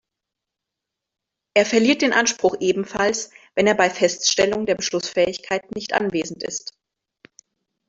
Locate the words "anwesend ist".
5.93-6.75